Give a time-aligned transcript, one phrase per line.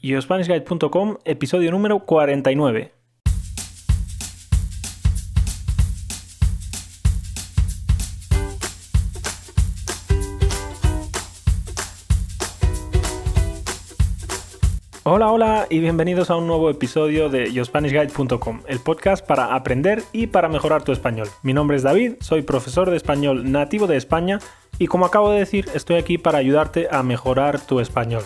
[0.00, 2.92] YoSpanishGuide.com, episodio número 49.
[15.02, 20.28] Hola, hola y bienvenidos a un nuevo episodio de YoSpanishGuide.com, el podcast para aprender y
[20.28, 21.26] para mejorar tu español.
[21.42, 24.38] Mi nombre es David, soy profesor de español nativo de España
[24.78, 28.22] y como acabo de decir, estoy aquí para ayudarte a mejorar tu español.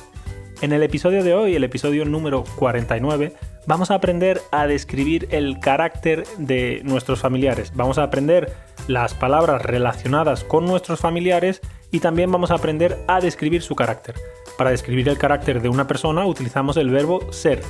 [0.63, 3.33] En el episodio de hoy, el episodio número 49,
[3.67, 7.73] vamos a aprender a describir el carácter de nuestros familiares.
[7.75, 8.55] Vamos a aprender
[8.87, 14.15] las palabras relacionadas con nuestros familiares y también vamos a aprender a describir su carácter.
[14.57, 17.61] Para describir el carácter de una persona utilizamos el verbo ser.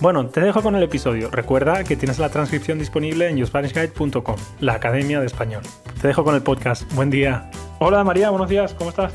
[0.00, 1.30] Bueno, te dejo con el episodio.
[1.30, 5.64] Recuerda que tienes la transcripción disponible en yourspanishguide.com, la Academia de Español.
[6.00, 6.90] Te dejo con el podcast.
[6.94, 7.50] Buen día.
[7.78, 8.72] Hola María, buenos días.
[8.72, 9.12] ¿Cómo estás?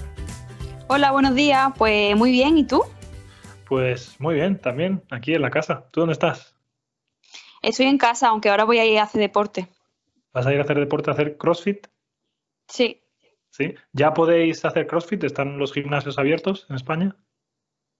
[0.86, 1.72] Hola, buenos días.
[1.80, 2.60] Pues muy bien.
[2.60, 2.84] ¿Y tú?
[3.68, 5.90] Pues muy bien, también aquí en la casa.
[5.92, 6.56] ¿Tú dónde estás?
[7.62, 9.68] Estoy en casa, aunque ahora voy a ir a hacer deporte.
[10.32, 11.88] ¿Vas a ir a hacer deporte, a hacer CrossFit?
[12.68, 13.02] Sí.
[13.50, 13.74] ¿Sí?
[13.92, 15.24] ¿Ya podéis hacer CrossFit?
[15.24, 17.16] ¿Están los gimnasios abiertos en España?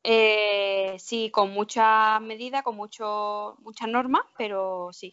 [0.04, 5.12] Eh, sí, con muchas medidas, con mucho, muchas normas, pero sí.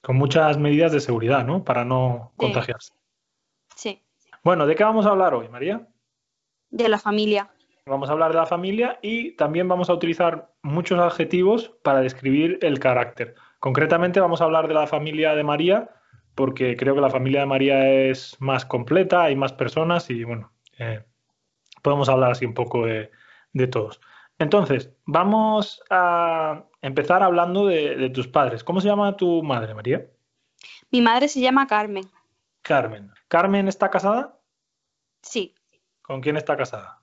[0.00, 1.64] Con muchas medidas de seguridad, ¿no?
[1.64, 2.36] Para no Sí.
[2.38, 2.92] contagiarse.
[3.76, 4.02] Sí.
[4.42, 5.86] Bueno, ¿de qué vamos a hablar hoy, María?
[6.70, 7.52] De la familia.
[7.86, 12.58] Vamos a hablar de la familia y también vamos a utilizar muchos adjetivos para describir
[12.62, 13.34] el carácter.
[13.58, 15.90] Concretamente vamos a hablar de la familia de María
[16.36, 20.52] porque creo que la familia de María es más completa, hay más personas y bueno,
[20.78, 21.04] eh,
[21.82, 23.10] podemos hablar así un poco de,
[23.52, 24.00] de todos.
[24.38, 28.62] Entonces, vamos a empezar hablando de, de tus padres.
[28.62, 30.06] ¿Cómo se llama tu madre, María?
[30.90, 32.04] Mi madre se llama Carmen.
[32.62, 33.10] Carmen.
[33.28, 34.38] ¿Carmen está casada?
[35.20, 35.54] Sí.
[36.00, 37.01] ¿Con quién está casada?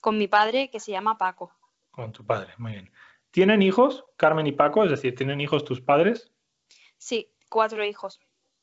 [0.00, 1.52] Con mi padre que se llama Paco.
[1.90, 2.90] Con tu padre, muy bien.
[3.30, 4.84] ¿Tienen hijos, Carmen y Paco?
[4.84, 6.30] Es decir, ¿tienen hijos tus padres?
[6.96, 8.20] Sí, cuatro hijos.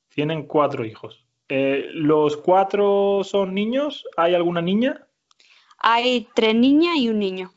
[0.09, 1.25] Tienen cuatro hijos.
[1.49, 4.05] Eh, ¿Los cuatro son niños?
[4.17, 5.07] ¿Hay alguna niña?
[5.77, 7.53] Hay tres niñas y un niño.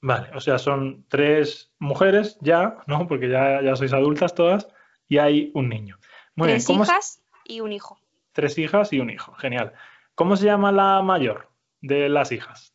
[0.00, 3.06] Vale, o sea, son tres mujeres ya, ¿no?
[3.08, 4.68] Porque ya, ya sois adultas todas,
[5.08, 5.98] y hay un niño.
[6.36, 7.98] Muy bien, tres ¿cómo se- hijas y un hijo.
[8.32, 9.72] Tres hijas y un hijo, genial.
[10.14, 11.50] ¿Cómo se llama la mayor
[11.80, 12.74] de las hijas?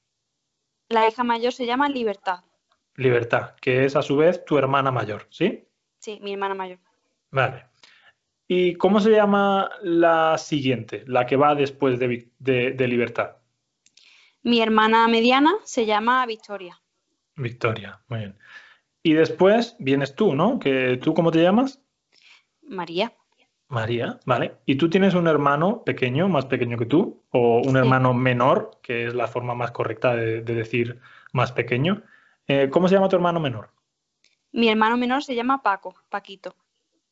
[0.94, 2.44] La hija mayor se llama Libertad.
[2.96, 5.68] Libertad, que es a su vez tu hermana mayor, ¿sí?
[6.00, 6.80] Sí, mi hermana mayor.
[7.32, 7.66] Vale.
[8.48, 13.38] ¿Y cómo se llama la siguiente, la que va después de, de- de Libertad?
[14.44, 16.80] Mi hermana mediana se llama Victoria.
[17.36, 18.38] Victoria, muy bien.
[19.02, 20.60] Y después vienes tú, ¿no?
[20.60, 21.82] Que, ¿Tú cómo te llamas?
[22.62, 23.14] María.
[23.74, 24.54] María, ¿vale?
[24.66, 27.24] ¿Y tú tienes un hermano pequeño, más pequeño que tú?
[27.32, 27.78] ¿O un Sí.
[27.78, 31.00] hermano menor, que es la forma más correcta de, de decir
[31.34, 32.04] más pequeño?
[32.48, 33.70] Eh, ¿cómo se llama tu hermano menor?
[34.52, 36.56] Mi hermano menor se llama Paco, Paquito.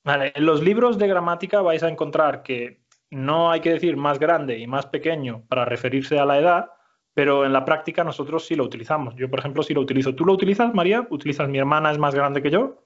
[0.04, 4.20] Vale, en los libros de gramática vais a encontrar que no hay que decir más
[4.20, 6.72] grande y más pequeño para referirse a la edad,
[7.14, 9.16] pero en la práctica nosotros sí lo utilizamos.
[9.16, 10.16] Yo, por ejemplo, sí lo utilizo.
[10.16, 11.06] ¿Tú lo utilizas, María?
[11.10, 12.84] ¿Utilizas mi hermana es más grande que yo?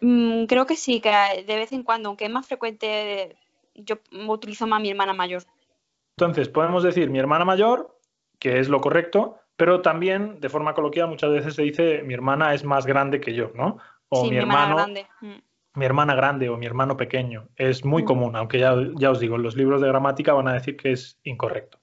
[0.00, 1.10] Mm, creo que sí, que
[1.46, 3.36] de vez en cuando, aunque es más frecuente,
[3.74, 3.96] yo
[4.28, 5.42] utilizo más a mi hermana mayor.
[6.16, 7.98] Entonces, podemos decir mi hermana mayor,
[8.38, 12.54] que es lo correcto, pero también de forma coloquial muchas veces se dice mi hermana
[12.54, 13.78] es más grande que yo, ¿no?
[14.08, 15.06] O sí, mi hermano, grande.
[15.20, 15.34] Mm.
[15.74, 17.48] mi hermana grande o mi hermano pequeño.
[17.56, 18.06] Es muy Mm.
[18.06, 20.92] común, aunque ya, ya os digo, en los libros de gramática van a decir que
[20.92, 21.78] es incorrecto.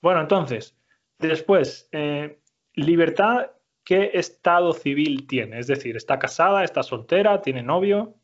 [0.00, 0.76] Bueno, entonces,
[1.18, 2.38] después, eh,
[2.74, 3.50] libertad,
[3.86, 5.60] ¿qué estado civil tiene?
[5.60, 8.16] Es decir, ¿está casada, está soltera, tiene novio?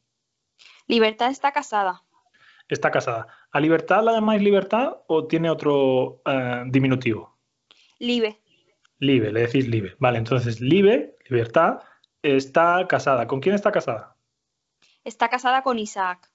[0.88, 2.02] Libertad está casada.
[2.68, 3.28] Está casada.
[3.52, 7.38] ¿A libertad la llamáis libertad o tiene otro eh, diminutivo?
[8.00, 8.40] Libe.
[8.98, 9.94] Libe, le decís Libe.
[9.98, 11.78] Vale, entonces Libe, libertad,
[12.22, 13.26] está casada.
[13.28, 14.16] ¿Con quién está casada?
[15.04, 16.28] Está casada con Isaac.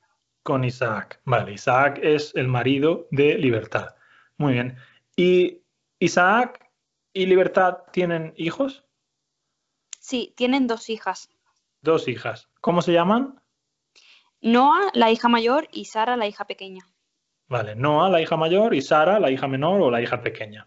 [0.43, 1.19] Con Isaac.
[1.25, 3.95] Vale, Isaac es el marido de libertad.
[4.37, 4.77] Muy bien.
[5.17, 5.63] ¿Y
[5.99, 6.65] Isaac
[7.11, 8.86] y libertad tienen hijos?
[10.07, 11.29] Sí, tienen dos hijas.
[11.81, 12.47] Dos hijas.
[12.61, 13.41] ¿Cómo se llaman?
[14.39, 16.85] Noah, la hija mayor, y Sara, la hija pequeña.
[17.49, 20.65] Vale, Noah, la hija mayor, y Sara, la hija menor o la hija pequeña.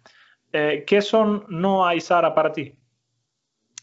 [0.52, 2.74] Eh, ¿qué son Noah y Sara para ti?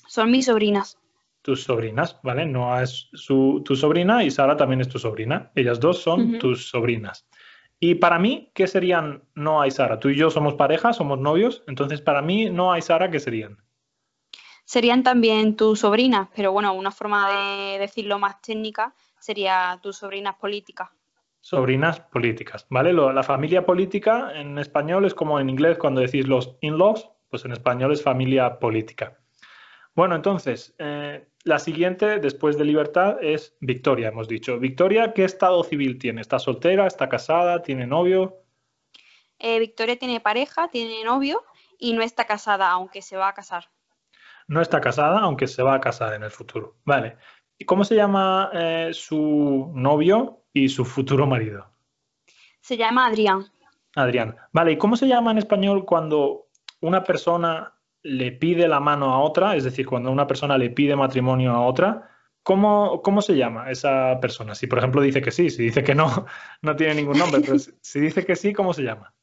[0.06, 1.00] Son mis sobrinas.
[1.42, 2.46] tus sobrinas, ¿vale?
[2.46, 5.52] Noah es su, tu sobrina y Sara también es tu sobrina.
[5.56, 7.28] Ellas dos son tus sobrinas.
[7.80, 10.00] Y para mí, ¿qué serían Noah y Sara?
[10.00, 13.58] Tú y yo somos pareja, somos novios, entonces para mí Noah y Sara, ¿qué serían?
[14.68, 20.36] Serían también tus sobrinas, pero bueno, una forma de decirlo más técnica sería tus sobrinas
[20.36, 20.90] políticas.
[21.40, 22.92] Sobrinas políticas, ¿vale?
[22.92, 27.46] Lo- la familia política en español es como en inglés cuando decís los in-laws, pues
[27.46, 29.18] en español es familia política.
[29.96, 34.60] Bueno, entonces, eh, la siguiente, después de libertad, es Victoria, hemos dicho.
[34.60, 36.20] Victoria, ¿qué estado civil tiene?
[36.20, 36.88] ¿Está soltera?
[36.88, 37.62] ¿Está casada?
[37.62, 38.44] ¿Tiene novio?
[39.40, 41.42] Eh, Victoria tiene pareja, tiene novio
[41.80, 43.70] y no está casada, aunque se va a casar.
[44.48, 46.78] No está casada, aunque se va a casar en el futuro.
[46.86, 47.18] Vale.
[47.58, 51.70] ¿Y cómo se llama eh, su novio y su futuro marido?
[52.62, 53.46] Se llama Adrián.
[53.96, 54.36] Adrián.
[54.54, 56.48] Vale, ¿y cómo se llama en español cuando
[56.82, 57.74] una persona
[58.04, 59.56] le pide la mano a otra?
[59.56, 62.10] Es decir, cuando una persona le pide matrimonio a otra,
[62.44, 64.54] ¿cómo, cómo se llama esa persona?
[64.54, 66.26] Si, por ejemplo, dice que sí, si dice que no,
[66.62, 69.14] no tiene ningún nombre, pero si dice que sí, ¿cómo se llama?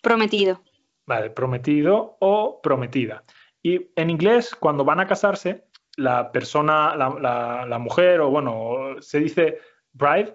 [0.00, 0.62] Prometido.
[1.06, 3.24] Vale, prometido o prometida.
[3.62, 5.64] Y en inglés, cuando van a casarse,
[5.96, 9.58] la persona, la, mujer, o bueno, se dice
[9.92, 10.34] bride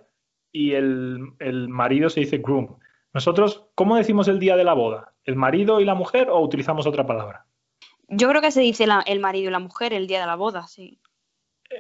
[0.51, 1.33] y el,
[1.69, 2.77] marido se dice groom.
[3.13, 5.13] Nosotros, ¿cómo decimos el día de la boda?
[5.23, 7.45] ¿El marido y la mujer o utilizamos otra palabra?
[8.07, 10.67] Yo creo que se dice el marido y la mujer el día de la boda,
[10.67, 10.99] sí.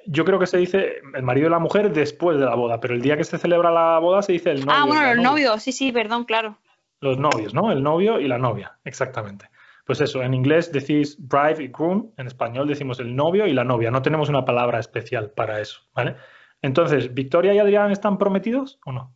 [0.05, 2.93] Yo creo que se dice el marido y la mujer después de la boda, pero
[2.93, 4.73] el día que se celebra la boda se dice el novio.
[4.75, 6.57] Ah, bueno, el novio, sí, sí, perdón, claro.
[6.99, 7.71] Los novios, ¿no?
[7.71, 9.49] El novio y la novia, exactamente.
[9.87, 13.63] Pues eso, en inglés decís bride y groom, en español decimos el novio y la
[13.63, 13.89] novia.
[13.89, 16.17] No tenemos una palabra especial para eso, ¿vale?
[16.61, 19.15] Entonces, ¿Victoria y Adrián están prometidos o no?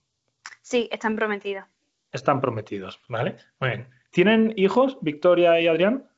[0.61, 1.65] Sí, están prometidos.
[2.13, 3.35] Están prometidos, ¿vale?
[3.59, 3.89] Muy bien.
[4.11, 6.09] ¿Tienen hijos, Victoria y Adrián?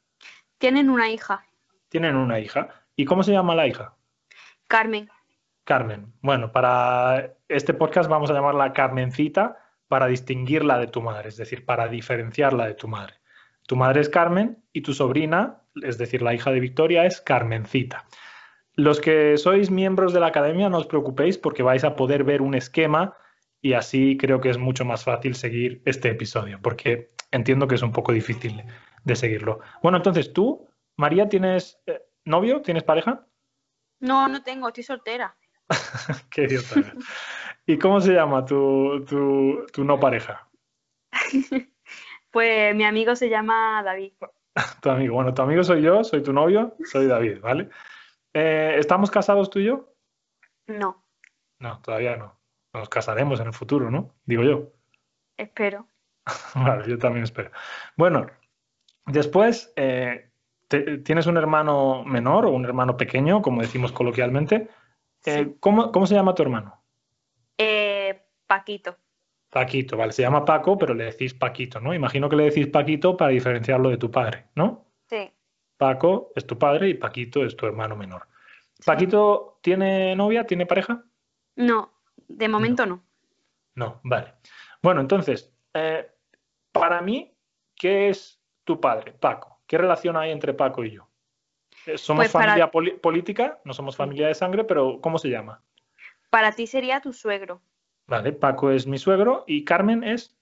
[0.60, 1.44] Tienen una hija.
[1.90, 2.70] Tienen una hija.
[2.96, 3.96] ¿Y cómo se llama la hija?
[4.68, 5.10] Carmen.
[5.64, 6.14] Carmen.
[6.22, 9.58] Bueno, para este podcast vamos a llamarla Carmencita
[9.88, 13.16] para distinguirla de tu madre, es decir, para diferenciarla de tu madre.
[13.68, 18.06] Tu madre es Carmen y tu sobrina, es decir, la hija de Victoria, es Carmencita.
[18.76, 22.42] Los que sois miembros de la academia, no os preocupéis porque vais a poder ver
[22.42, 23.16] un esquema
[23.62, 27.82] y así creo que es mucho más fácil seguir este episodio, porque entiendo que es
[27.82, 28.64] un poco difícil
[29.04, 29.60] de seguirlo.
[29.82, 30.68] Bueno, entonces tú,
[30.98, 32.62] María, ¿tienes eh, novio?
[32.62, 33.26] ¿Tienes pareja?
[34.00, 35.38] No, no tengo, estoy soltera.
[36.30, 36.94] Qué idiota.
[37.66, 39.06] ¿Y cómo se llama tu,
[39.72, 40.50] tu no pareja?
[42.34, 44.14] Pues mi amigo se llama David.
[44.82, 47.70] tu amigo, bueno, tu amigo soy yo, soy tu novio, soy David, ¿vale?
[48.34, 49.94] Eh, ¿Estamos casados tú y yo?
[50.66, 51.06] No.
[51.60, 52.40] No, todavía no.
[52.74, 54.16] Nos casaremos en el futuro, ¿no?
[54.26, 54.72] Digo yo.
[55.38, 55.88] Espero.
[56.56, 57.52] vale, yo también espero.
[57.96, 58.26] Bueno,
[59.06, 60.32] después, eh,
[61.06, 64.70] ¿tienes un hermano menor o un hermano pequeño, como decimos coloquialmente?
[65.28, 66.84] Eh, ¿cómo, ¿Cómo se llama tu hermano?
[68.48, 68.98] Paquito.
[69.54, 71.94] Paquito, vale, se llama Paco, pero le decís Paquito, ¿no?
[71.94, 74.88] Imagino que le decís Paquito para diferenciarlo de tu padre, ¿no?
[75.08, 75.32] Sí.
[75.78, 78.28] Paco es tu padre y Paquito es tu hermano menor.
[78.84, 80.46] ¿Paquito tiene novia?
[80.46, 81.04] ¿Tiene pareja?
[81.56, 81.94] No,
[82.28, 83.04] de momento no.
[83.76, 84.34] No, vale.
[84.82, 86.10] Bueno, entonces, eh,
[86.72, 87.32] para mí,
[87.76, 89.62] ¿qué es tu padre, Paco?
[89.68, 91.08] ¿Qué relación hay entre Paco y yo?
[91.86, 95.62] Eh, somos pues familia política, no somos familia de sangre, pero ¿cómo se llama?
[96.32, 97.62] Para ti sería tu suegro.
[98.08, 100.38] Vale, Paco es mi suegro y Carmen es...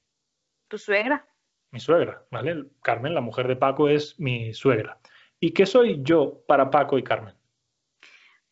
[0.68, 1.28] Tu suegra.
[1.72, 2.66] Mi suegra, ¿vale?
[2.82, 5.00] Carmen, la mujer de Paco, es mi suegra.
[5.40, 7.36] ¿Y qué soy yo para Paco y Carmen?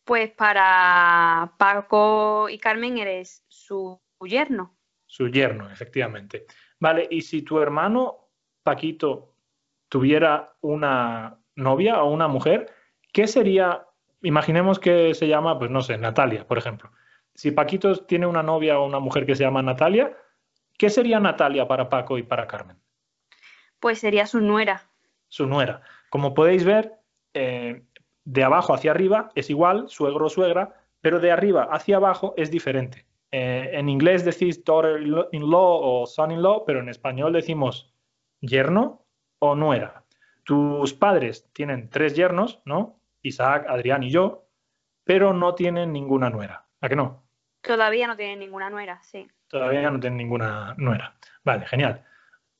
[0.04, 4.76] Pues para Paco y Carmen eres su yerno.
[5.06, 6.46] Su yerno, efectivamente.
[6.78, 8.30] Vale, y si tu hermano
[8.62, 9.34] Paquito
[9.88, 12.72] tuviera una novia o una mujer,
[13.12, 13.86] ¿qué sería?
[14.22, 16.90] Imaginemos que se llama, pues no sé, Natalia, por ejemplo.
[17.40, 20.14] Si Paquito tiene una novia o una mujer que se llama Natalia,
[20.76, 22.76] ¿qué sería Natalia para Paco y para Carmen?
[23.78, 24.90] Pues sería su nuera.
[25.28, 25.80] Su nuera.
[26.10, 26.98] Como podéis ver,
[27.32, 27.82] eh,
[28.24, 32.50] de abajo hacia arriba es igual, suegro o suegra, pero de arriba hacia abajo es
[32.50, 33.06] diferente.
[33.30, 37.90] Eh, en inglés decís daughter-in-law o son-in-law, pero en español decimos
[38.42, 39.06] yerno
[39.38, 40.04] o nuera.
[40.44, 43.00] Tus padres tienen tres yernos, ¿no?
[43.22, 44.44] Isaac, Adrián y yo,
[45.04, 46.66] pero no tienen ninguna nuera.
[46.82, 47.29] ¿A que no?
[47.60, 49.28] Todavía no tienen ninguna nuera, sí.
[49.48, 51.14] Todavía no tienen ninguna nuera.
[51.44, 52.04] Vale, genial.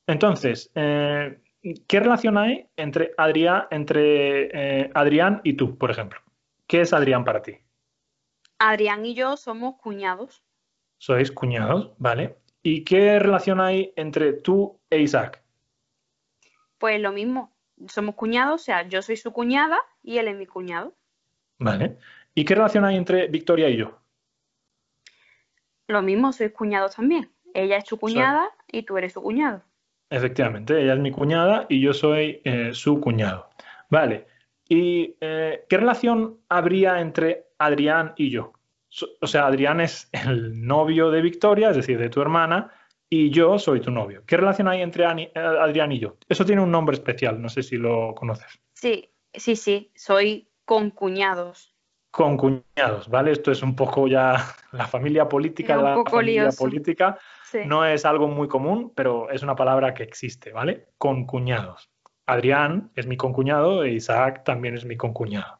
[0.07, 1.39] Entonces, eh,
[1.87, 6.19] ¿qué relación hay entre, Adrián, entre eh, Adrián y tú, por ejemplo?
[6.67, 7.57] ¿Qué es Adrián para ti?
[8.59, 10.43] Adrián y yo somos cuñados.
[10.97, 12.37] Sois cuñados, vale.
[12.61, 15.41] ¿Y qué relación hay entre tú e Isaac?
[16.77, 17.55] Pues lo mismo.
[17.87, 20.93] Somos cuñados, o sea, yo soy su cuñada y él es mi cuñado.
[21.57, 21.97] Vale.
[22.35, 24.00] ¿Y qué relación hay entre Victoria y yo?
[25.91, 27.29] Lo mismo, sois cuñados también.
[27.53, 29.61] Ella es tu cuñada y tú eres su cuñado.
[30.09, 33.49] Efectivamente, ella es mi cuñada y yo soy eh, su cuñado.
[33.89, 34.27] Vale.
[34.69, 38.53] ¿Y eh, qué relación habría entre Adrián y yo?
[39.21, 42.71] o sea, Adrián es el novio de Victoria, es decir, de tu hermana,
[43.09, 44.23] y yo soy tu novio.
[44.25, 46.17] ¿Qué relación hay entre Adrián y yo?
[46.27, 48.59] Eso tiene un nombre especial, no sé si lo conoces.
[48.73, 49.91] Sí, sí, sí.
[49.95, 51.73] Soy con cuñados.
[52.11, 53.31] Con cuñados, ¿vale?
[53.31, 54.35] Esto es un poco ya
[54.73, 56.63] la familia política, un la poco familia lioso.
[56.63, 57.17] política.
[57.45, 57.59] Sí.
[57.65, 60.87] No es algo muy común, pero es una palabra que existe, ¿vale?
[60.97, 61.89] Concuñados.
[62.25, 65.59] Adrián es mi concuñado e Isaac también es mi concuñado.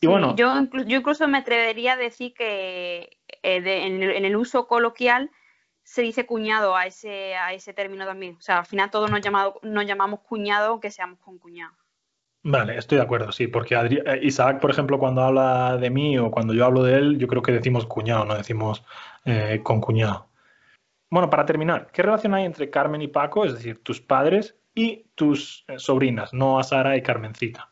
[0.00, 4.02] Y Sí, bueno, yo, inclu- yo incluso me atrevería a decir que eh, de- en,
[4.02, 5.30] el, en el uso coloquial
[5.82, 8.36] se dice cuñado a ese, a ese término también.
[8.36, 11.76] O sea, al final todos nos, llamado- nos llamamos cuñado aunque seamos concuñados.
[12.46, 16.30] Vale, estoy de acuerdo, sí, porque eh, Isaac, por ejemplo, cuando habla de mí o
[16.30, 18.84] cuando yo hablo de él, yo creo que decimos cuñado, no decimos
[19.24, 20.28] eh, concuñado.
[21.10, 25.06] Bueno, para terminar, ¿qué relación hay entre Carmen y Paco, es decir, tus padres y
[25.14, 27.70] tus eh, sobrinas, Noa, Sara y Carmencita?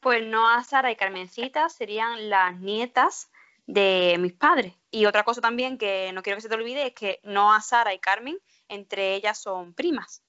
[0.00, 3.30] Pues Noa, Sara y Carmencita serían las nietas
[3.66, 4.74] de mis padres.
[4.90, 7.92] Y otra cosa también que no quiero que se te olvide es que Noa, Sara
[7.92, 10.22] y Carmen, entre ellas son primas.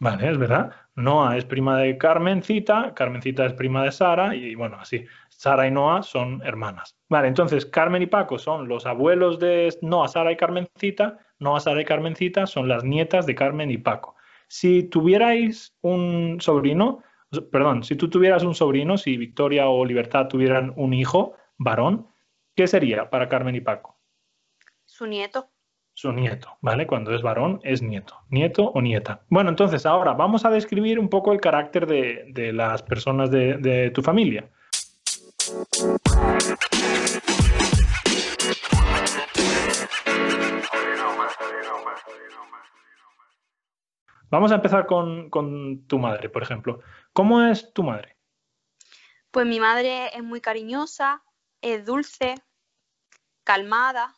[0.00, 0.72] Vale, es verdad.
[0.94, 5.04] Noa es prima de Carmencita, Carmencita es prima de Sara y bueno, así.
[5.28, 6.96] Sara y Noa son hermanas.
[7.10, 11.18] Vale, entonces Carmen y Paco son los abuelos de Noa, Sara y Carmencita.
[11.38, 14.16] Noa, Sara y Carmencita son las nietas de Carmen y Paco.
[14.48, 17.02] Si tuvierais un sobrino,
[17.52, 22.06] perdón, si tú tuvieras un sobrino, si Victoria o Libertad tuvieran un hijo varón,
[22.56, 23.98] ¿qué sería para Carmen y Paco?
[24.86, 25.49] Su nieto.
[26.00, 26.86] Su nieto, ¿vale?
[26.86, 29.20] Cuando es varón es nieto, nieto o nieta.
[29.28, 33.58] Bueno, entonces ahora vamos a describir un poco el carácter de, de las personas de,
[33.58, 34.48] de tu familia.
[44.30, 46.80] Vamos a empezar con, con tu madre, por ejemplo.
[47.12, 48.16] ¿Cómo es tu madre?
[49.30, 51.22] Pues mi madre es muy cariñosa,
[51.60, 52.36] es dulce,
[53.44, 54.14] calmada,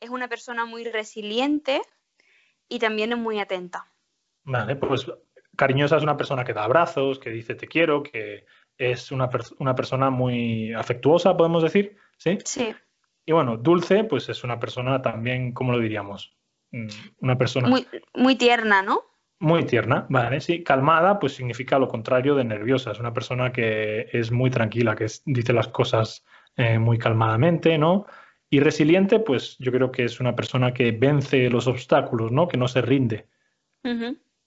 [0.00, 1.80] es una persona muy resiliente
[2.68, 3.90] y también es muy atenta.
[4.44, 5.06] Vale, pues
[5.56, 9.42] cariñosa es una persona que da abrazos, que dice te quiero, que es una, per-
[9.58, 12.38] una persona muy afectuosa, podemos decir, ¿sí?
[12.44, 12.74] Sí,
[13.26, 16.36] Y bueno, dulce, pues es una persona también, ¿cómo lo diríamos?
[16.70, 16.86] Mm,
[17.20, 19.02] Una persona muy, muy tierna, ¿no?
[19.40, 20.40] muy tierna, ¿vale?
[20.40, 22.90] Sí, calmada, pues significa lo contrario de nerviosa.
[22.92, 26.24] Es una persona que es muy tranquila, que es- dice las cosas
[26.56, 28.06] eh, muy calmadamente, ¿no?
[28.50, 32.48] Y resiliente, pues yo creo que es una persona que vence los obstáculos, ¿no?
[32.48, 33.28] Que no se rinde.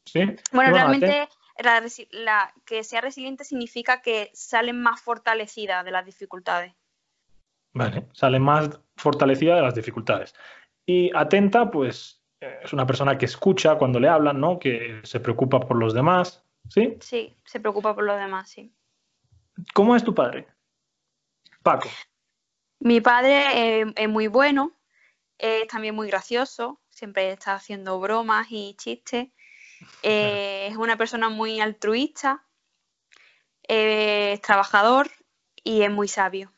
[0.06, 0.22] ¿sí?
[0.52, 1.30] Bueno, realmente
[1.60, 6.74] la resi- la- que sea resiliente significa que salen más fortalecida de las dificultades.
[7.74, 10.34] Vale, sale más fortalecida de las dificultades.
[10.86, 14.58] Y atenta, pues eh, es una persona que escucha cuando le hablan, ¿no?
[14.60, 16.98] Que se preocupa por los demás, ¿sí?
[17.00, 18.74] Sí, se preocupa por los demás, sí.
[19.74, 20.48] ¿Cómo es tu padre?
[21.62, 21.90] Paco.
[22.84, 24.76] Mi padre es muy bueno,
[25.38, 29.28] es también muy gracioso, siempre está haciendo bromas y chistes.
[30.02, 32.44] Eh, es una persona muy altruista,
[33.62, 35.12] es trabajador
[35.64, 36.52] y es muy sabio.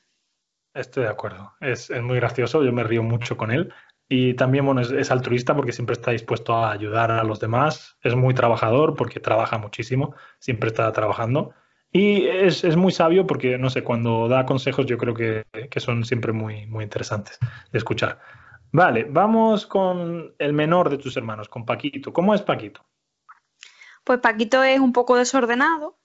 [0.73, 1.51] Estoy de acuerdo.
[1.59, 3.73] Es, es muy gracioso, yo me río mucho con él.
[4.07, 7.97] Y también, bueno, es, es altruista porque siempre está dispuesto a ayudar a los demás.
[8.01, 11.53] Es muy trabajador porque trabaja muchísimo, siempre está trabajando.
[11.95, 15.79] Y es, es muy sabio porque, no sé, cuando da consejos yo creo que, que
[15.79, 17.37] son siempre muy, muy interesantes
[17.71, 18.19] de escuchar.
[18.71, 22.11] Vale, vamos con el menor de tus hermanos, con Paquito.
[22.11, 22.83] ¿Cómo es Paquito?
[24.03, 25.99] Pues Paquito es un poco desordenado,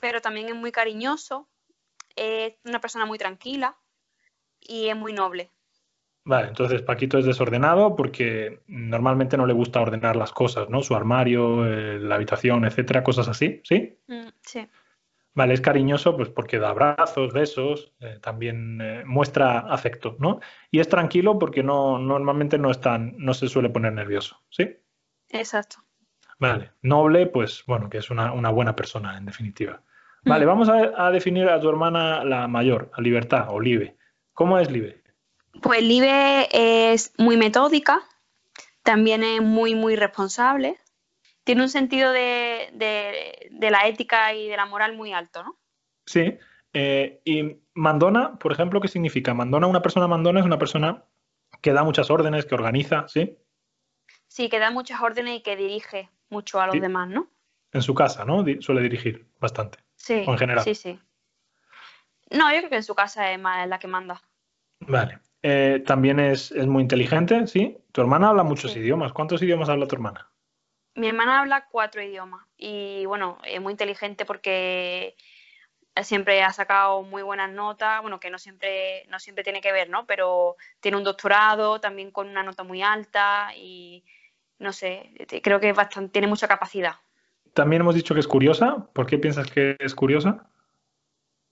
[0.00, 1.46] pero también es muy cariñoso,
[2.16, 3.76] es una persona muy tranquila
[4.58, 5.50] y es muy noble.
[6.30, 10.80] Vale, entonces Paquito es desordenado porque normalmente no le gusta ordenar las cosas, ¿no?
[10.80, 13.98] Su armario, eh, la habitación, etcétera, cosas así, ¿sí?
[14.06, 14.64] Mm, sí.
[15.34, 20.38] Vale, es cariñoso pues porque da abrazos, besos, eh, también eh, muestra afecto, ¿no?
[20.70, 24.76] Y es tranquilo porque no, normalmente no es tan, no se suele poner nervioso, ¿sí?
[25.30, 25.78] Exacto.
[26.38, 29.82] Vale, noble, pues bueno, que es una, una buena persona en definitiva.
[30.24, 30.48] Vale, Mm.
[30.48, 33.96] vamos a, a definir a tu hermana la mayor, a Libertad o Libe.
[34.32, 35.00] ¿Cómo es Libe?
[35.62, 36.48] Pues Libe
[36.92, 38.02] es muy metódica,
[38.82, 40.78] también es muy, muy responsable,
[41.44, 45.56] tiene un sentido de, de- de la ética y de la moral muy alto, ¿no?
[46.06, 46.38] Sí.
[46.72, 49.34] eh, y mandona, por ejemplo, ¿qué significa?
[49.34, 51.04] Mandona, una persona mandona es una persona
[51.60, 53.36] que da muchas órdenes, que organiza, ¿sí?
[54.28, 56.80] Sí, que da muchas órdenes y que dirige mucho a los Sí.
[56.80, 57.28] demás, ¿no?
[57.72, 58.44] En su casa, ¿no?
[58.60, 59.78] Suele dirigir bastante.
[59.96, 60.62] Sí, O en general.
[60.64, 60.98] sí, sí.
[62.30, 64.22] No, yo creo que en su casa es más la que manda.
[64.80, 65.18] Vale.
[65.42, 67.78] Eh, también es, es muy inteligente, ¿sí?
[67.92, 68.80] Tu hermana habla muchos Sí.
[68.80, 69.12] idiomas.
[69.12, 70.30] ¿Cuántos idiomas habla tu hermana?
[70.94, 75.14] Mi hermana habla cuatro idiomas y bueno, es muy inteligente porque
[76.02, 79.88] siempre ha sacado muy buenas notas, bueno, que no siempre, no siempre tiene que ver,
[79.88, 80.06] ¿no?
[80.06, 84.04] Pero tiene un doctorado también con una nota muy alta y
[84.58, 86.94] no sé, creo que bastante, tiene mucha capacidad.
[87.54, 88.86] También hemos dicho que es curiosa.
[88.92, 90.50] ¿Por qué piensas que es curiosa?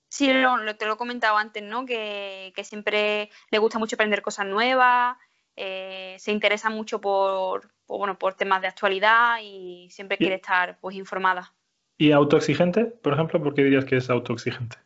[0.09, 1.85] Sí, lo, te lo he comentado antes, ¿no?
[1.85, 5.17] Que, siempre le gusta mucho aprender cosas nuevas,
[5.55, 10.97] eh, se interesa mucho por, bueno, por temas de actualidad y siempre quiere estar pues
[10.97, 11.53] informada.
[11.99, 13.43] ¿Y autoexigente, por ejemplo?
[13.43, 14.77] ¿Por qué dirías que es autoexigente?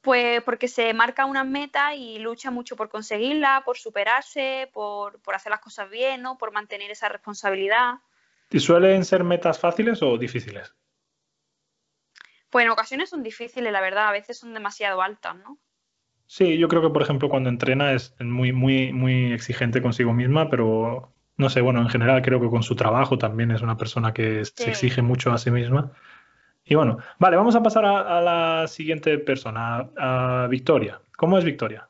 [0.00, 5.36] Pues porque se marca unas metas y lucha mucho por conseguirlas, por superarse, por, por
[5.36, 6.36] hacer las cosas bien, ¿no?
[6.36, 8.00] Por mantener esa responsabilidad.
[8.50, 10.74] ¿Y suelen ser metas fáciles o difíciles?
[12.52, 15.56] Pues en ocasiones son difíciles, la verdad, a veces son demasiado altas, ¿no?
[16.26, 20.50] Sí, yo creo que, por ejemplo, cuando entrena es muy, muy, muy exigente consigo misma,
[20.50, 24.12] pero no sé, bueno, en general creo que con su trabajo también es una persona
[24.12, 25.92] que se exige mucho a sí misma.
[26.62, 31.00] Y bueno, vale, vamos a pasar a, la siguiente persona, a Victoria.
[31.16, 31.88] ¿Cómo es Victoria?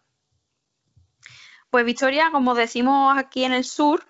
[1.70, 4.04] Pues Victoria, como decimos aquí en el sur,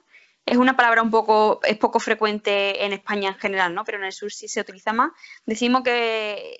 [0.44, 3.84] es una palabra un poco, es poco frecuente en España en general, ¿no?
[3.84, 5.12] Pero en el sur sí se utiliza más.
[5.46, 6.58] Decimos que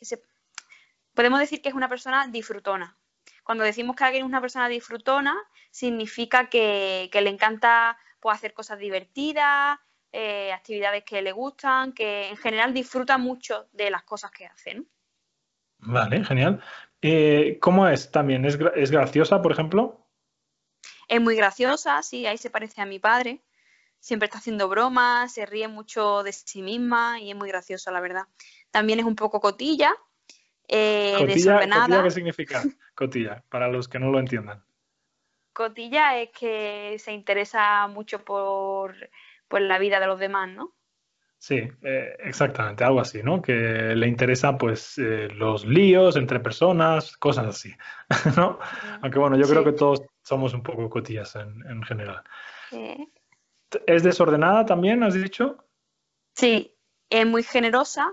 [1.15, 2.97] podemos decir que es una persona disfrutona.
[3.43, 5.37] Cuando decimos que alguien es una persona disfrutona,
[5.71, 9.79] significa que, le encanta pues, hacer cosas divertidas,
[10.12, 14.75] eh, actividades que le gustan, que en general disfruta mucho de las cosas que hace,
[14.75, 14.85] ¿no?
[15.79, 16.62] Vale, genial.
[17.01, 18.45] Eh, ¿Cómo es también?
[18.45, 20.07] ¿Es, ¿Es graciosa, por ejemplo?
[21.09, 23.43] Es muy graciosa, sí, ahí se parece a mi padre
[24.03, 28.01] siempre está haciendo bromas, se ríe mucho de sí misma y es muy graciosa, la
[28.01, 28.25] verdad.
[28.73, 29.95] También es un poco cotilla,
[30.67, 31.87] eh, desordenada.
[31.87, 32.63] ¿Cotilla qué significa?
[32.97, 34.65] Cotilla, para los que no lo entiendan.
[35.53, 38.97] Cotilla es que se interesa mucho por,
[39.51, 40.75] la vida de los demás, ¿no?
[41.39, 43.41] Sí, eh, exactamente, algo así, ¿no?
[43.41, 47.73] Que le interesa pues eh, los líos entre personas, cosas así,
[48.37, 48.59] ¿no?
[49.01, 52.23] Aunque bueno, yo creo que todos somos un poco cotillas en, en general.
[52.71, 53.13] Sí.
[53.87, 55.64] ¿Es desordenada también, has dicho?
[56.35, 56.75] Sí,
[57.11, 58.12] es muy generosa.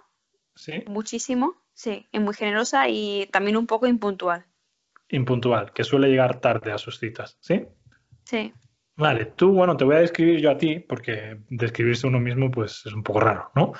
[0.55, 0.83] Sí.
[0.87, 4.45] Muchísimo, sí, es muy generosa y también un poco impuntual.
[5.07, 7.65] Impuntual, que suele llegar tarde a sus citas, ¿sí?
[8.25, 8.53] Sí.
[8.97, 12.86] Vale, tú, bueno, te voy a describir yo a ti, porque describirse uno mismo, pues
[12.86, 13.71] es un poco raro, ¿no?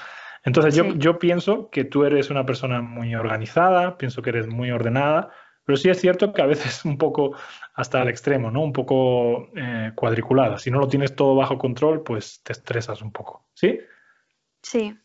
[0.45, 4.71] Entonces yo, yo pienso que tú eres una persona muy organizada, pienso que eres muy
[4.71, 5.32] ordenada,
[5.69, 7.36] pero sí es cierto que a veces un poco
[7.75, 8.63] hasta el extremo, ¿no?
[8.63, 10.58] Un poco eh, cuadriculada.
[10.58, 13.45] Si no lo tienes todo bajo control, pues te estresas un poco.
[13.53, 13.79] ¿Sí?
[14.63, 14.97] Sí.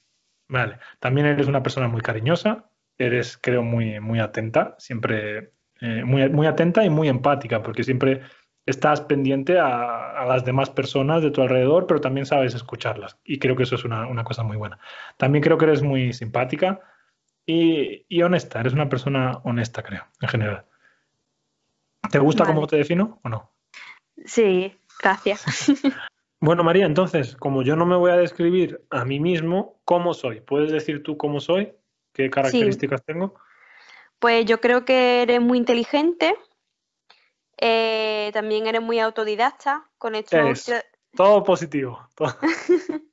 [0.48, 0.78] Vale.
[1.00, 6.46] También eres una persona muy cariñosa, eres, creo, muy, muy atenta, siempre eh, muy, muy
[6.46, 8.22] atenta y muy empática, porque siempre
[8.64, 13.18] estás pendiente a, las demás personas de tu alrededor, pero también sabes escucharlas.
[13.22, 14.78] Y creo que eso es una, una cosa muy buena.
[15.18, 16.80] También creo que eres muy simpática
[17.46, 20.64] y, honesta, eres una persona honesta, creo, en general.
[22.10, 23.50] ¿Te gusta cómo te defino o no?
[24.24, 25.44] Sí, gracias.
[26.40, 30.42] Bueno, María, entonces, como yo no me voy a describir a mí mismo, ¿cómo soy?
[30.42, 31.72] ¿Puedes decir tú cómo soy?
[32.12, 33.34] ¿Qué características tengo?
[34.18, 36.36] Pues yo creo que eres muy inteligente,
[37.56, 39.88] eh, también eres muy autodidacta.
[39.96, 40.36] Con esto.
[41.16, 42.06] todo positivo.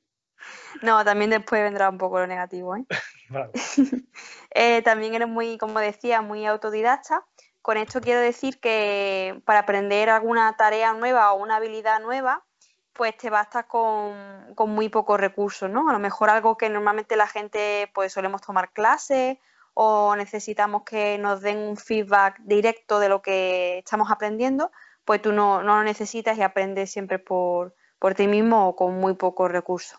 [0.82, 2.76] no, también después vendrá un poco lo negativo.
[2.76, 2.84] ¿eh?
[4.54, 7.24] Eh, también eres muy, como decía, muy autodidacta.
[7.62, 12.44] Con esto quiero decir que para aprender alguna tarea nueva o una habilidad nueva,
[12.92, 15.88] pues te bastas con, con muy pocos recursos, ¿no?
[15.88, 19.38] A lo mejor algo que normalmente la gente pues solemos tomar clases
[19.74, 24.70] o necesitamos que nos den un feedback directo de lo que estamos aprendiendo,
[25.04, 28.98] pues tú no, no lo necesitas y aprendes siempre por, por ti mismo o con
[28.98, 29.98] muy pocos recursos.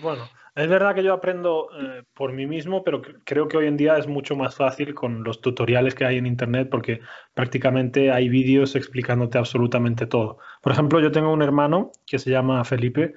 [0.00, 3.78] Bueno, es verdad que yo aprendo eh, por mí mismo, pero creo que hoy en
[3.78, 7.00] día es mucho más fácil con los tutoriales que hay en Internet porque
[7.32, 10.38] prácticamente hay vídeos explicándote absolutamente todo.
[10.60, 13.14] Por ejemplo, yo tengo un hermano que se llama Felipe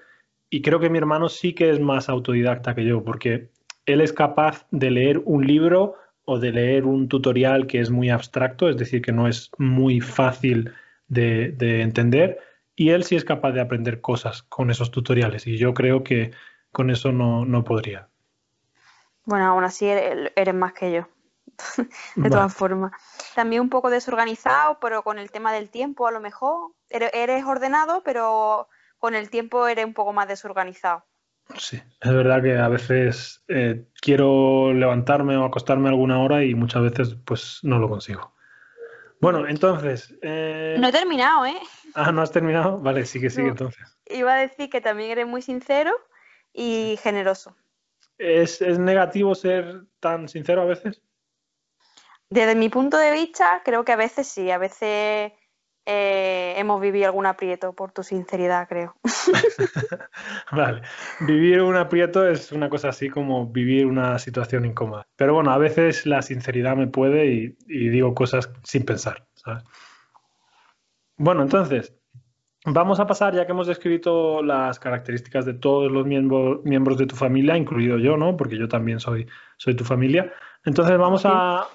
[0.50, 3.50] y creo que mi hermano sí que es más autodidacta que yo porque
[3.86, 8.10] él es capaz de leer un libro o de leer un tutorial que es muy
[8.10, 10.72] abstracto, es decir, que no es muy fácil
[11.10, 12.40] de, de entender
[12.78, 16.32] y él sí es capaz de aprender cosas con esos tutoriales y yo creo que
[16.76, 18.10] con eso no, podría.
[19.24, 21.08] Bueno, aún así eres, más que yo,
[22.18, 22.92] de todas formas.
[23.34, 26.74] También un poco desorganizado, pero con el tema del tiempo a lo mejor.
[26.90, 28.68] Eres, ordenado, pero
[29.00, 31.06] con el tiempo eres un poco más desorganizado.
[31.58, 36.82] Sí, es verdad que a veces eh, quiero levantarme o acostarme alguna hora y muchas
[36.82, 38.34] veces pues no lo consigo.
[39.22, 40.14] Bueno, entonces...
[40.22, 41.58] Eh, no he terminado, ¿eh?
[41.94, 42.80] Ah, ¿no has terminado?
[42.80, 43.98] Vale, sigue, sigue entonces.
[44.08, 45.96] Iba a decir que también eres muy sincero
[46.56, 47.56] y generoso.
[48.18, 51.02] ¿Es, negativo ser tan sincero a veces?
[52.30, 55.34] Desde mi punto de vista, creo que a veces sí, a veces
[55.86, 58.96] eh, hemos vivido algún aprieto por tu sinceridad, creo.
[60.52, 60.82] vale.
[61.20, 65.08] Vivir un aprieto es una cosa así como vivir una situación incómoda.
[65.16, 69.28] Pero bueno, a veces la sinceridad me puede y, digo cosas sin pensar.
[71.18, 71.94] Bueno, entonces,
[72.66, 77.16] vamos a pasar, ya que hemos descrito las características de todos los miembros de tu
[77.16, 78.36] familia, incluido yo, ¿no?
[78.36, 80.34] Porque yo también soy, soy tu familia.
[80.64, 81.68] Entonces vamos a,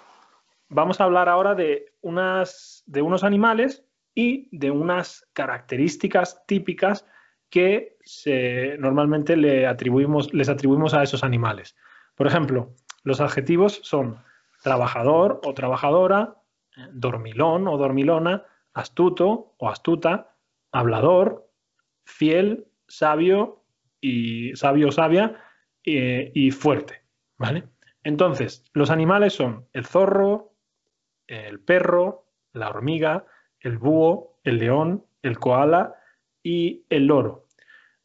[0.69, 7.07] vamos a hablar ahora de, unas, de unos animales y de unas características típicas
[7.49, 7.97] que
[8.79, 11.77] normalmente le atribuimos, les atribuimos a esos animales.
[12.15, 14.23] Por ejemplo, los adjetivos son
[14.63, 16.37] trabajador o trabajadora,
[16.93, 20.35] dormilón o dormilona, astuto o astuta,
[20.73, 21.51] hablador,
[22.05, 23.65] fiel, sabio
[24.01, 25.43] y sabio sabia
[25.85, 27.01] eh, y fuerte.
[27.41, 27.65] ¿vale?
[28.05, 30.53] Entonces, los animales son el zorro,
[31.27, 33.25] el perro, la hormiga,
[33.61, 35.95] el búho, el león, el koala
[36.43, 37.47] y el loro.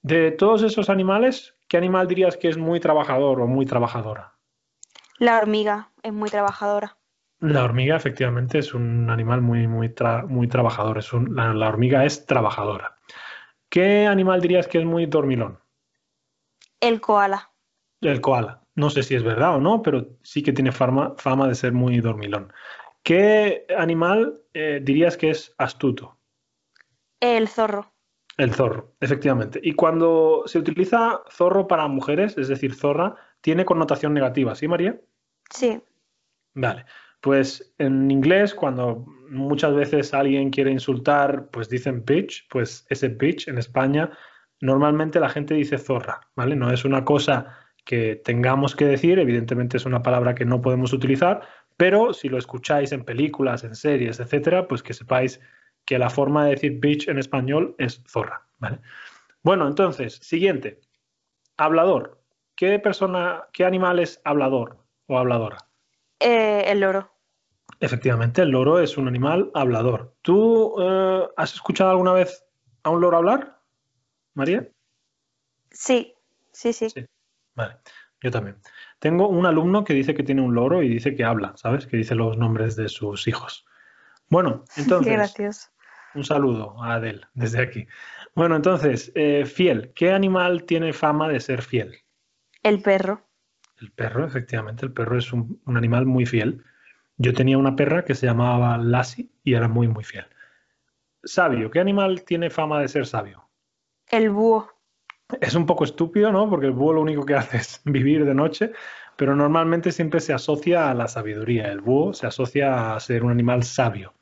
[0.01, 4.35] De todos esos animales, ¿qué animal dirías que es muy trabajador o muy trabajadora?
[5.17, 6.97] La hormiga es muy trabajadora.
[7.39, 9.93] La hormiga efectivamente es un animal muy, muy,
[10.27, 10.97] muy trabajador.
[10.97, 12.97] Es la, hormiga es trabajadora.
[13.69, 15.59] ¿Qué animal dirías que es muy dormilón?
[16.79, 17.51] El koala.
[18.01, 18.61] El koala.
[18.75, 21.73] No sé si es verdad o no, pero sí que tiene fama, fama de ser
[21.73, 22.51] muy dormilón.
[23.03, 26.17] ¿Qué animal eh, dirías que es astuto?
[27.19, 27.93] El zorro.
[28.37, 29.59] El zorro, efectivamente.
[29.63, 34.99] Y cuando se utiliza zorro para mujeres, es decir, zorra, tiene connotación negativa, ¿sí, María?
[35.49, 35.81] Sí.
[36.53, 36.85] Vale.
[37.25, 43.47] Pues en inglés, cuando muchas veces alguien quiere insultar, pues dicen bitch, pues ese bitch
[43.47, 44.11] en España,
[44.61, 46.55] normalmente la gente dice zorra, ¿vale?
[46.55, 50.93] No es una cosa que tengamos que decir, evidentemente es una palabra que no podemos
[50.93, 51.41] utilizar,
[51.77, 55.41] pero si lo escucháis en películas, en series, etcétera, pues que sepáis
[55.83, 58.45] que la forma de decir bitch en español es zorra.
[59.41, 60.79] Bueno, entonces, siguiente.
[61.57, 62.21] Hablador.
[62.55, 65.57] ¿Qué persona, qué animal es hablador o habladora?
[66.19, 67.14] Eh, el loro.
[67.79, 70.15] Efectivamente, el loro es un animal hablador.
[70.21, 72.45] ¿Tú eh, has escuchado alguna vez
[72.83, 73.59] a un loro hablar,
[74.33, 74.67] María?
[75.71, 76.13] Sí,
[76.51, 76.89] sí, sí.
[76.89, 77.05] sí.
[77.53, 77.77] Vale,
[78.21, 78.57] yo también.
[78.99, 81.85] Tengo un alumno que dice que tiene un loro y dice que habla, ¿sabes?
[81.85, 83.65] Que dice los nombres de sus hijos.
[84.29, 85.07] Bueno, entonces.
[85.07, 85.69] Qué gracioso.
[86.13, 87.87] Un saludo a Adel desde aquí.
[88.35, 89.91] Bueno, entonces, eh, fiel.
[89.93, 92.03] ¿Qué animal tiene fama de ser fiel?
[92.63, 93.21] El perro.
[93.81, 96.63] El perro, efectivamente, el perro es un, un animal muy fiel.
[97.17, 100.25] Yo tenía una perra que se llamaba Lassie y era muy, muy fiel.
[101.23, 101.71] Sabio.
[101.71, 103.49] ¿Qué animal tiene fama de ser sabio?
[104.09, 104.69] El búho.
[105.41, 106.49] Es un poco estúpido, ¿no?
[106.49, 108.71] Porque el búho lo único que hace es vivir de noche,
[109.15, 111.71] pero normalmente siempre se asocia a la sabiduría.
[111.71, 114.13] El búho se asocia a ser un animal sabio.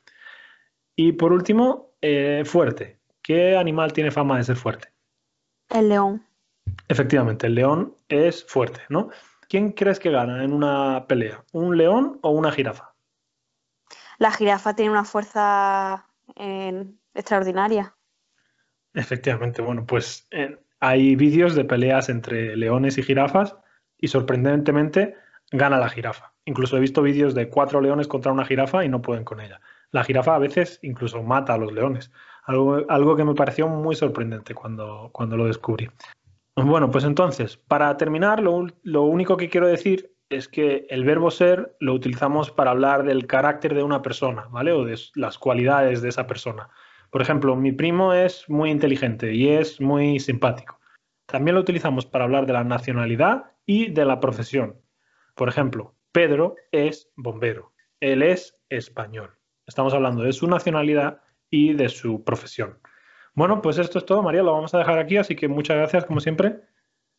[0.95, 2.99] Y por último, eh, fuerte.
[3.21, 4.89] ¿Qué animal tiene fama de ser fuerte?
[5.69, 6.25] El león.
[6.87, 9.09] Efectivamente, el león es fuerte, ¿no?
[9.53, 11.43] ¿Quién crees que gana en una pelea?
[11.51, 12.95] ¿Un león o una jirafa?
[14.17, 17.95] La jirafa tiene una fuerza eh, extraordinaria.
[18.95, 20.27] Efectivamente, bueno, pues
[20.79, 23.55] hay vídeos de peleas entre leones y jirafas
[23.99, 25.17] y sorprendentemente
[25.51, 26.33] gana la jirafa.
[26.45, 29.61] Incluso he visto vídeos de cuatro leones contra una jirafa y no pueden con ella.
[29.91, 32.11] La jirafa a veces incluso mata a los leones.
[32.47, 35.91] Algo, que me pareció muy sorprendente cuando, cuando lo descubrí.
[36.55, 41.75] Bueno, pues entonces, para terminar, lo, único que quiero decir es que el verbo ser
[41.79, 44.71] lo utilizamos para hablar del carácter de una persona, ¿vale?
[44.71, 46.69] O de las cualidades de esa persona.
[47.09, 50.79] Por ejemplo, mi primo es muy inteligente y es muy simpático.
[51.25, 54.79] También lo utilizamos para hablar de la nacionalidad y de la profesión.
[55.35, 57.73] Por ejemplo, Pedro es bombero.
[57.99, 59.31] Él es español.
[59.65, 62.79] Estamos hablando de su nacionalidad y de su profesión.
[63.35, 64.43] Bueno, pues esto es todo, María.
[64.43, 66.61] Lo vamos a dejar aquí, así que muchas gracias, como siempre.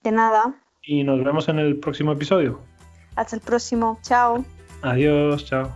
[0.03, 0.55] De nada.
[0.83, 2.61] Y nos vemos en el próximo episodio.
[3.16, 3.98] Hasta el próximo.
[4.03, 4.44] Chao.
[4.83, 5.70] Adiós, chao.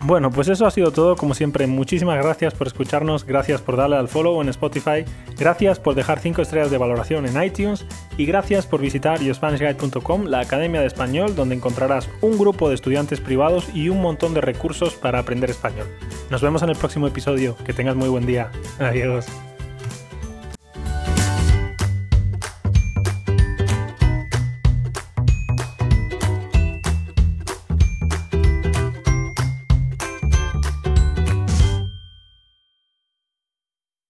[0.00, 1.16] Bueno, pues eso ha sido todo.
[1.16, 5.04] Como siempre, muchísimas gracias por escucharnos, gracias por darle al follow en Spotify,
[5.36, 7.84] gracias por dejar 5 estrellas de valoración en iTunes
[8.16, 13.20] y gracias por visitar YoSpanishGuide.com, la academia de español, donde encontrarás un grupo de estudiantes
[13.20, 15.88] privados y un montón de recursos para aprender español.
[16.30, 17.56] Nos vemos en el próximo episodio.
[17.64, 18.50] Que tengas muy buen día.
[18.78, 19.26] Adiós.